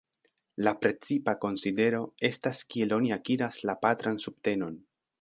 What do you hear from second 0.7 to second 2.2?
precipa konsidero